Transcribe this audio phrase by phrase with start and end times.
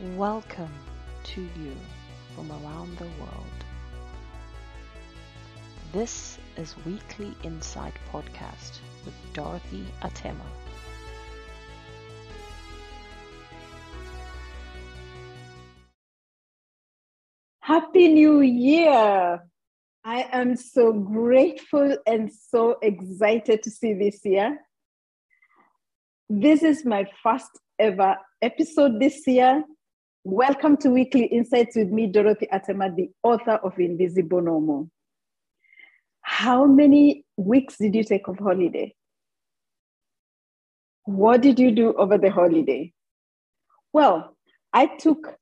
[0.00, 0.72] Welcome
[1.22, 1.76] to you
[2.34, 3.64] from around the world.
[5.92, 10.34] This is Weekly Insight Podcast with Dorothy Atema.
[17.60, 19.44] Happy New Year!
[20.04, 24.58] I am so grateful and so excited to see this year.
[26.28, 29.62] This is my first ever episode this year.
[30.26, 34.90] Welcome to Weekly Insights with me, Dorothy Atema, the author of Invisible Normal.
[36.22, 38.94] How many weeks did you take of holiday?
[41.04, 42.94] What did you do over the holiday?
[43.92, 44.34] Well,
[44.72, 45.36] I took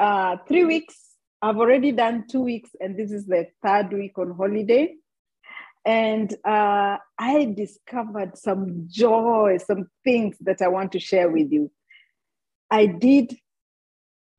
[0.00, 0.96] uh, three weeks.
[1.42, 4.94] I've already done two weeks, and this is the third week on holiday.
[5.84, 11.70] And uh, I discovered some joy, some things that I want to share with you.
[12.70, 13.36] I did,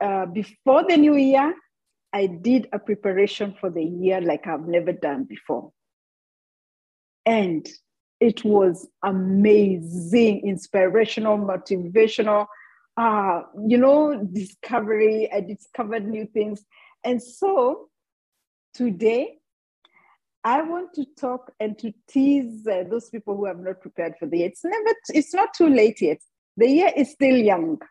[0.06, 1.56] uh, before the new year,
[2.14, 5.72] I did a preparation for the year like I've never done before.
[7.26, 7.68] And
[8.20, 12.46] it was amazing, inspirational, motivational,
[12.96, 15.30] uh, you know, discovery.
[15.34, 16.64] I discovered new things.
[17.04, 17.90] And so
[18.76, 19.40] today,
[20.44, 24.28] I want to talk and to tease uh, those people who have not prepared for
[24.28, 24.48] the year.
[24.50, 26.20] It's never, it's not too late yet.
[26.58, 27.82] The year is still young.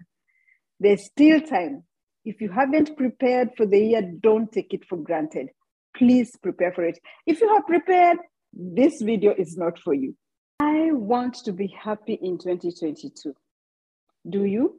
[0.78, 1.82] There's still time.
[2.24, 5.50] If you haven't prepared for the year, don't take it for granted.
[5.96, 6.98] Please prepare for it.
[7.26, 8.18] If you have prepared,
[8.52, 10.16] this video is not for you.
[10.60, 13.34] I want to be happy in 2022.
[14.30, 14.76] Do you?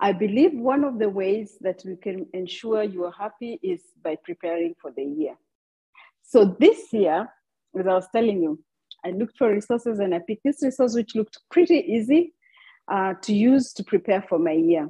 [0.00, 4.16] I believe one of the ways that we can ensure you are happy is by
[4.24, 5.34] preparing for the year.
[6.22, 7.28] So this year,
[7.78, 8.62] as I was telling you,
[9.04, 12.34] I looked for resources and I picked this resource which looked pretty easy
[12.90, 14.88] uh, to use to prepare for my year.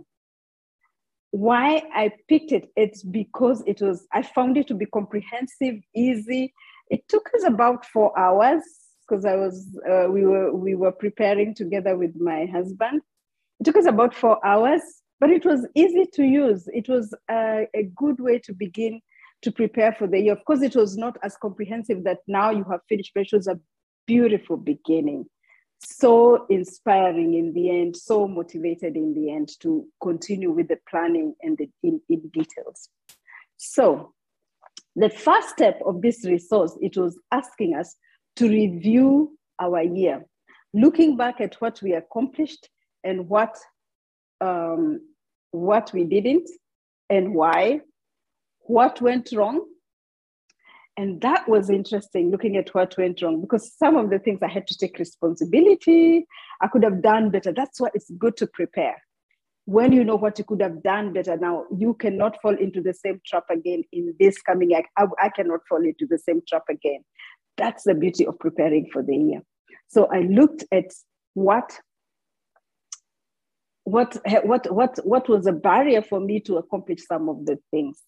[1.32, 6.52] Why I picked it, it's because it was, I found it to be comprehensive, easy.
[6.88, 8.62] It took us about four hours
[9.08, 13.02] because I was, uh, we were, we were preparing together with my husband.
[13.60, 14.82] It took us about four hours,
[15.20, 16.68] but it was easy to use.
[16.72, 19.00] It was a, a good way to begin
[19.42, 20.32] to prepare for the year.
[20.32, 23.46] Of course, it was not as comprehensive that now you have finished, but it was
[23.46, 23.58] a
[24.06, 25.26] beautiful beginning.
[25.82, 31.34] So inspiring in the end, so motivated in the end to continue with the planning
[31.42, 32.90] and the in, in details.
[33.56, 34.12] So
[34.94, 37.96] the first step of this resource, it was asking us
[38.36, 40.24] to review our year,
[40.74, 42.68] looking back at what we accomplished
[43.02, 43.56] and what
[44.40, 45.00] um,
[45.52, 46.48] what we didn't
[47.08, 47.80] and why
[48.60, 49.64] what went wrong.
[51.00, 54.48] And that was interesting looking at what went wrong because some of the things I
[54.48, 56.26] had to take responsibility.
[56.60, 57.52] I could have done better.
[57.52, 59.02] That's why it's good to prepare.
[59.64, 62.92] When you know what you could have done better, now you cannot fall into the
[62.92, 64.82] same trap again in this coming year.
[64.98, 67.02] I, I cannot fall into the same trap again.
[67.56, 69.40] That's the beauty of preparing for the year.
[69.88, 70.92] So I looked at
[71.32, 71.80] what
[73.84, 78.02] what what what what was a barrier for me to accomplish some of the things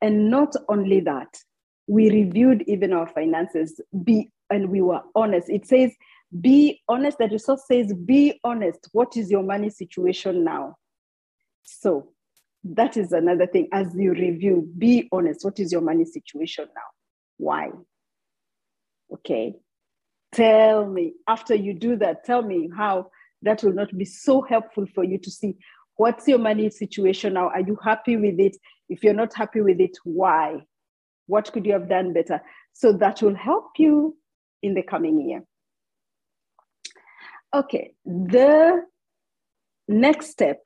[0.00, 1.38] and not only that,
[1.88, 5.48] we reviewed even our finances, be and we were honest.
[5.50, 5.92] It says,
[6.40, 7.18] be honest.
[7.18, 8.88] The resource says, be honest.
[8.92, 10.76] What is your money situation now?
[11.64, 12.10] So
[12.64, 13.68] that is another thing.
[13.72, 15.44] As you review, be honest.
[15.44, 16.82] What is your money situation now?
[17.38, 17.70] Why?
[19.12, 19.54] Okay.
[20.32, 23.10] Tell me, after you do that, tell me how
[23.42, 25.56] that will not be so helpful for you to see
[25.96, 27.48] what's your money situation now?
[27.48, 28.56] Are you happy with it?
[28.88, 30.60] If you're not happy with it, why?
[31.28, 32.40] What could you have done better?
[32.72, 34.16] So that will help you
[34.62, 35.44] in the coming year.
[37.54, 38.82] Okay, the
[39.86, 40.58] next step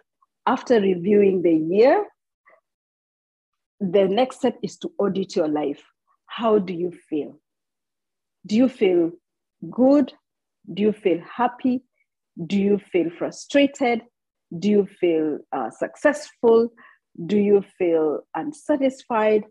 [0.47, 2.07] after reviewing the year,
[3.81, 5.83] the next step is to audit your life.
[6.27, 7.39] How do you feel?
[8.47, 9.13] Do you feel
[9.71, 10.13] good?
[10.73, 11.83] Do you feel happy?
[12.47, 14.03] Do you feel frustrated?
[14.59, 16.71] Do you feel uh, successful?
[17.27, 19.45] Do you feel unsatisfied?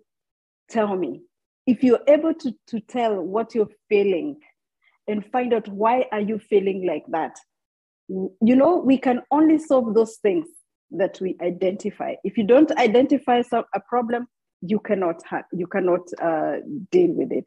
[0.71, 1.21] Tell me.
[1.67, 4.37] If you're able to, to tell what you're feeling
[5.07, 7.37] and find out why are you feeling like that,
[8.07, 10.47] you know, we can only solve those things
[10.91, 12.15] that we identify.
[12.23, 14.27] If you don't identify some, a problem,
[14.61, 15.21] you cannot
[15.51, 16.57] you cannot uh,
[16.91, 17.45] deal with it.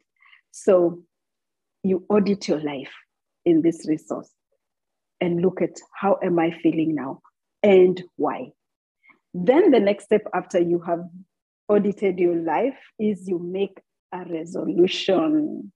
[0.51, 1.03] So
[1.83, 2.91] you audit your life
[3.45, 4.29] in this resource
[5.21, 7.21] and look at how am I feeling now
[7.63, 8.51] and why.
[9.33, 11.01] Then the next step after you have
[11.69, 13.79] audited your life is you make
[14.13, 15.71] a resolution.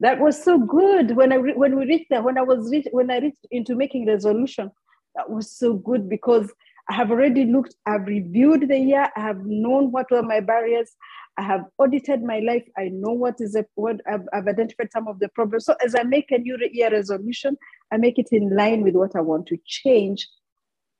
[0.00, 2.22] That was so good when I re- when we reached there.
[2.22, 4.70] When I was when I reached into making resolution,
[5.14, 6.50] that was so good because
[6.90, 10.90] I have already looked, I've reviewed the year, I have known what were my barriers,
[11.36, 15.06] I have audited my life, I know what is a, what I've, I've identified some
[15.06, 15.66] of the problems.
[15.66, 17.56] So as I make a new year resolution,
[17.92, 20.28] I make it in line with what I want to change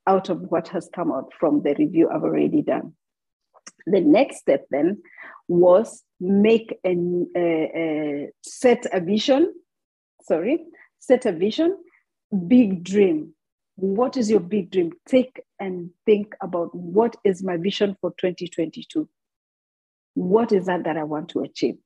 [0.07, 2.95] out of what has come out from the review I've already done.
[3.87, 5.03] The next step then
[5.49, 9.53] was make and uh, set a vision.
[10.23, 10.65] Sorry,
[10.99, 11.77] set a vision,
[12.47, 13.35] big dream.
[13.77, 14.93] What is your big dream?
[15.09, 19.09] Take and think about what is my vision for 2022.
[20.15, 21.77] What is that that I want to achieve?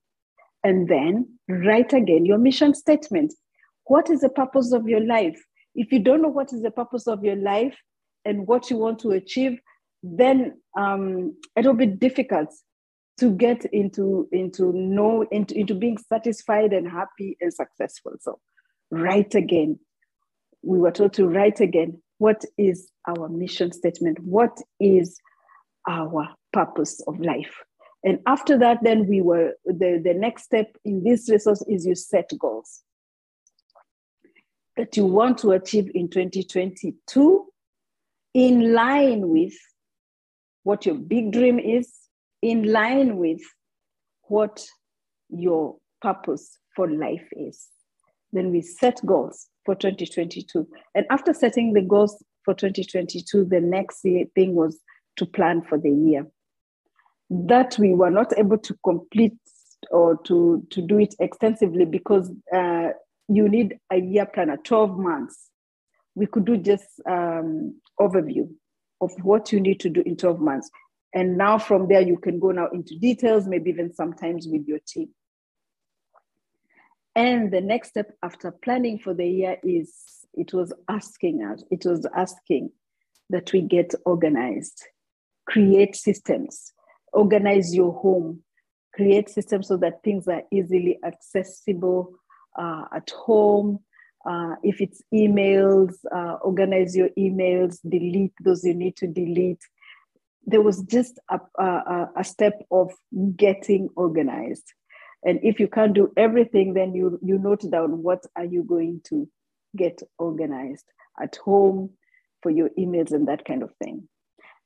[0.65, 3.35] And then write again your mission statement.
[3.85, 5.41] What is the purpose of your life?
[5.75, 7.77] If you don't know what is the purpose of your life
[8.25, 9.59] and what you want to achieve,
[10.05, 12.53] then um, it'll be difficult
[13.19, 18.13] to get into into know into, into being satisfied and happy and successful.
[18.21, 18.39] So
[18.91, 19.79] write again.
[20.63, 22.03] We were told to write again.
[22.19, 24.19] What is our mission statement?
[24.21, 25.19] What is
[25.89, 27.63] our purpose of life?
[28.05, 31.95] And after that then we were the, the next step in this resource is you
[31.95, 32.83] set goals
[34.77, 37.47] that you want to achieve in 2022
[38.35, 39.55] in line with
[40.65, 41.93] what your big dream is
[42.43, 43.41] in line with
[44.25, 44.67] what
[45.29, 47.69] your purpose for life is.
[48.33, 50.67] Then we set goals for 2022.
[50.95, 54.81] And after setting the goals for 2022, the next thing was
[55.17, 56.27] to plan for the year.
[57.31, 59.35] That we were not able to complete
[59.91, 62.89] or to, to do it extensively because uh,
[63.29, 65.51] you need a year planner, 12 months.
[66.15, 68.49] We could do just um, overview
[69.01, 70.71] of what you need to do in 12 months.
[71.15, 74.81] And now from there, you can go now into details, maybe even sometimes with your
[74.87, 75.11] team.
[77.15, 79.93] And the next step after planning for the year is
[80.35, 82.71] it was asking us, it was asking
[83.31, 84.85] that we get organized,
[85.47, 86.73] create systems,
[87.13, 88.43] organize your home,
[88.93, 92.15] create systems so that things are easily accessible
[92.59, 93.79] uh, at home.
[94.29, 99.61] Uh, if it's emails, uh, organize your emails, delete those you need to delete,
[100.47, 102.93] there was just a, a, a step of
[103.37, 104.73] getting organized.
[105.25, 109.01] And if you can't do everything, then you, you note down what are you going
[109.05, 109.29] to
[109.77, 110.85] get organized
[111.21, 111.91] at home
[112.43, 114.09] for your emails and that kind of thing.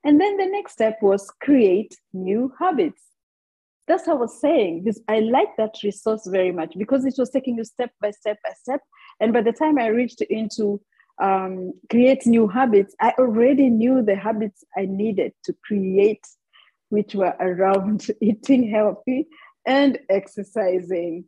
[0.04, 3.02] And then the next step was create new habits.
[3.86, 4.84] That's what I was saying.
[4.84, 8.38] This I like that resource very much because it was taking you step by step
[8.44, 8.80] by step.
[9.20, 10.80] And by the time I reached into
[11.20, 16.24] um, create new habits, I already knew the habits I needed to create,
[16.90, 19.26] which were around eating healthy
[19.66, 21.24] and exercising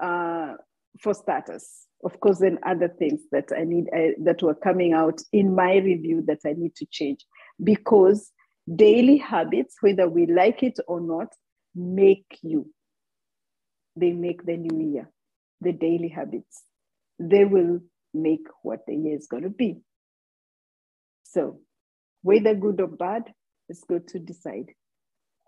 [0.00, 0.54] uh,
[1.00, 1.68] for starters.
[2.04, 5.76] Of course, then other things that I need uh, that were coming out in my
[5.76, 7.24] review that I need to change
[7.62, 8.32] because
[8.74, 11.28] daily habits, whether we like it or not,
[11.74, 12.70] make you.
[13.96, 15.10] They make the new year,
[15.60, 16.62] the daily habits.
[17.18, 17.80] They will
[18.12, 19.78] make what the year is going to be.
[21.24, 21.60] So,
[22.22, 23.32] whether good or bad,
[23.68, 24.72] it's good to decide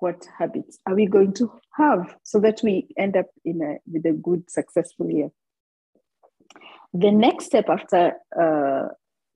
[0.01, 4.07] what habits are we going to have so that we end up in a with
[4.07, 5.31] a good, successful year.
[6.95, 8.89] The next step after uh,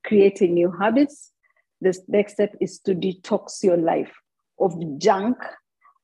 [0.05, 1.33] creating new habits,
[1.81, 4.13] the next step is to detox your life
[4.59, 5.37] of junk,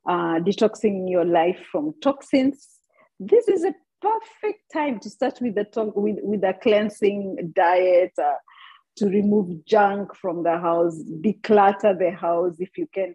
[0.09, 2.69] uh, detoxing your life from toxins.
[3.21, 8.13] This is a perfect time to start with the talk with, with a cleansing diet
[8.23, 8.35] uh,
[8.97, 13.15] to remove junk from the house declutter the house if you can.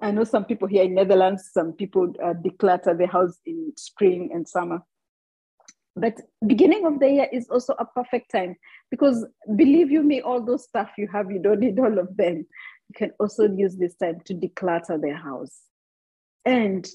[0.00, 4.30] I know some people here in netherlands some people uh, declutter the house in spring
[4.32, 4.80] and summer.
[5.94, 8.56] But beginning of the year is also a perfect time
[8.90, 12.46] because believe you me all those stuff you have you don't need all of them.
[12.88, 15.62] You can also use this time to declutter the house.
[16.44, 16.86] And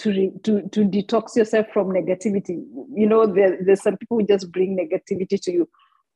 [0.00, 2.64] to, to, to detox yourself from negativity.
[2.94, 5.68] You know, there, there's some people who just bring negativity to you.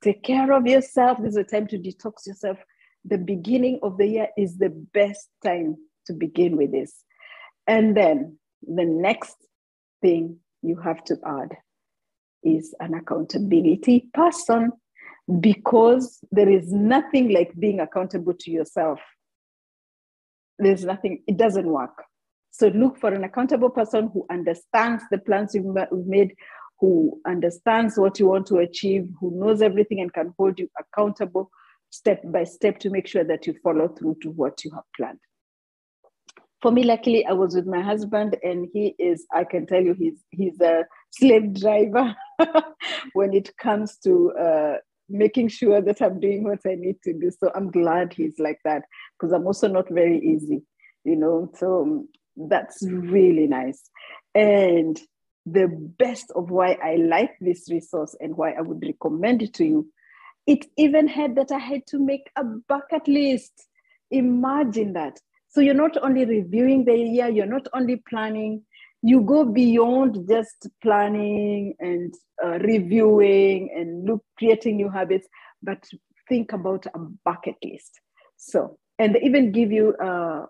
[0.03, 1.19] Take care of yourself.
[1.19, 2.59] This is a time to detox yourself.
[3.05, 5.77] The beginning of the year is the best time
[6.07, 7.05] to begin with this.
[7.67, 9.37] And then the next
[10.01, 11.57] thing you have to add
[12.43, 14.73] is an accountability person
[15.41, 19.01] because there is nothing like being accountable to yourself.
[20.59, 22.05] There's nothing, it doesn't work
[22.57, 25.75] so look for an accountable person who understands the plans you've
[26.07, 26.37] made,
[26.79, 31.51] who understands what you want to achieve, who knows everything and can hold you accountable
[31.91, 35.19] step by step to make sure that you follow through to what you have planned.
[36.63, 39.95] For me, luckily, I was with my husband, and he is, I can tell you,
[39.95, 42.15] he's, he's a slave driver
[43.15, 44.75] when it comes to uh,
[45.09, 47.33] making sure that I'm doing what I need to do.
[47.33, 48.85] So I'm glad he's like that
[49.19, 50.63] because I'm also not very easy,
[51.03, 51.51] you know.
[51.57, 53.83] So um, that's really nice.
[54.35, 55.01] And
[55.47, 59.65] the best of why I like this resource and why I would recommend it to
[59.65, 59.89] you,
[60.47, 63.53] it even had that I had to make a bucket list.
[64.11, 65.19] Imagine that.
[65.49, 68.63] So you're not only reviewing the year, you're not only planning,
[69.05, 75.29] you go beyond just planning and uh, reviewing and look creating new habits
[75.63, 75.87] but
[76.27, 78.01] think about a bucket list
[78.39, 80.47] so and they even give you uh,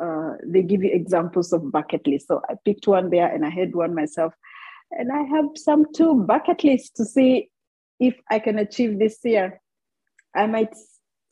[0.00, 3.50] uh, they give you examples of bucket lists so i picked one there and i
[3.50, 4.32] had one myself
[4.92, 7.50] and i have some two bucket lists to see
[8.00, 9.60] if i can achieve this year
[10.34, 10.74] i might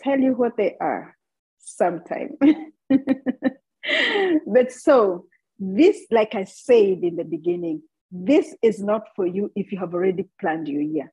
[0.00, 1.16] tell you what they are
[1.59, 2.37] sometime
[4.47, 5.26] but so
[5.59, 9.94] this, like I said in the beginning, this is not for you if you have
[9.94, 11.12] already planned your year.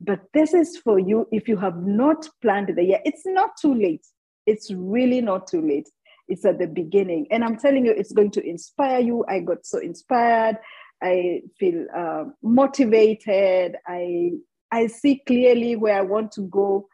[0.00, 3.00] But this is for you if you have not planned the year.
[3.04, 4.06] It's not too late.
[4.46, 5.88] It's really not too late.
[6.28, 7.26] It's at the beginning.
[7.30, 9.24] And I'm telling you, it's going to inspire you.
[9.28, 10.58] I got so inspired.
[11.02, 13.76] I feel uh, motivated.
[13.86, 14.32] I,
[14.70, 16.88] I see clearly where I want to go.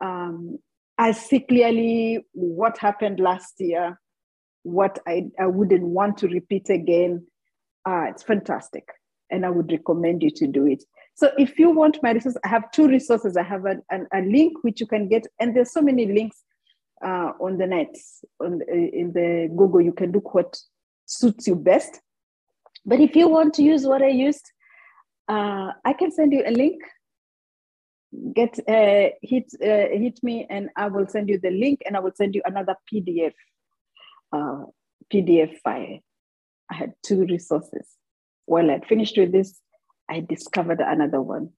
[0.00, 0.58] Um,
[0.98, 3.98] I see clearly what happened last year
[4.62, 7.26] what I, I wouldn't want to repeat again.
[7.86, 8.88] Uh, it's fantastic.
[9.30, 10.84] And I would recommend you to do it.
[11.14, 13.36] So if you want my resources, I have two resources.
[13.36, 16.42] I have an, a link which you can get, and there's so many links
[17.04, 17.94] uh, on the net,
[18.40, 19.80] on in the Google.
[19.80, 20.58] You can look what
[21.06, 22.00] suits you best.
[22.84, 24.50] But if you want to use what I used,
[25.28, 26.82] uh, I can send you a link.
[28.34, 32.00] Get uh, hit uh, hit me, and I will send you the link, and I
[32.00, 33.32] will send you another PDF
[34.32, 34.64] uh,
[35.12, 36.00] PDF file.
[36.70, 37.86] I had two resources.
[38.46, 39.60] While I'd finished with this,
[40.08, 41.50] I discovered another one,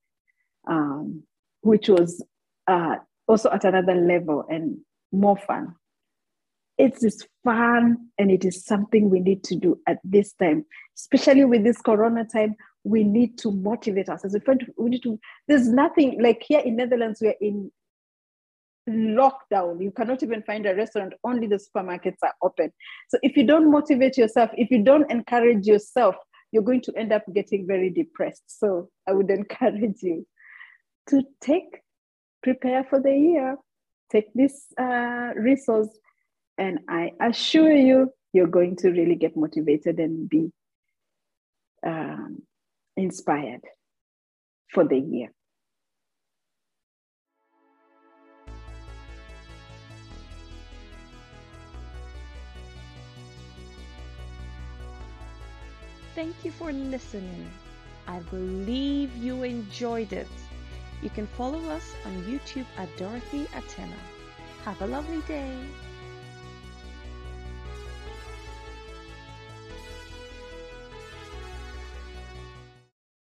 [0.68, 1.22] um,
[1.62, 2.22] which was
[2.66, 2.96] uh,
[3.26, 4.78] also at another level and
[5.12, 5.74] more fun.
[6.78, 10.64] It is fun and it is something we need to do at this time,
[10.98, 12.56] especially with this corona time.
[12.84, 14.36] We need to motivate ourselves.
[14.76, 17.70] We need to, there's nothing like here in Netherlands, we're in
[18.88, 19.82] lockdown.
[19.82, 22.72] You cannot even find a restaurant, only the supermarkets are open.
[23.08, 26.16] So if you don't motivate yourself, if you don't encourage yourself,
[26.50, 28.42] you're going to end up getting very depressed.
[28.46, 30.26] So I would encourage you
[31.08, 31.80] to take,
[32.42, 33.56] prepare for the year,
[34.12, 35.88] take this uh, resource,
[36.58, 40.52] and I assure you, you're going to really get motivated and be
[41.84, 42.42] um,
[42.96, 43.62] inspired
[44.68, 45.28] for the year.
[56.14, 57.50] Thank you for listening.
[58.06, 60.28] I believe you enjoyed it.
[61.02, 64.00] You can follow us on YouTube at Dorothy Atema.
[64.64, 65.52] Have a lovely day.